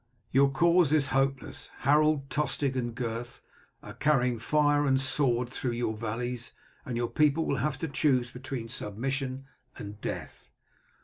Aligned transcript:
"Your 0.31 0.49
cause 0.49 0.91
is 0.91 1.09
hopeless. 1.09 1.69
Harold, 1.81 2.27
Tostig, 2.31 2.75
and 2.75 2.95
Gurth 2.95 3.41
are 3.83 3.93
carrying 3.93 4.39
fire 4.39 4.87
and 4.87 4.99
sword 4.99 5.49
through 5.49 5.73
your 5.73 5.95
valleys, 5.95 6.53
and 6.87 6.97
your 6.97 7.07
people 7.07 7.45
will 7.45 7.57
have 7.57 7.77
to 7.77 7.87
choose 7.87 8.31
between 8.31 8.67
submission 8.67 9.45
and 9.77 10.01
death. 10.01 10.51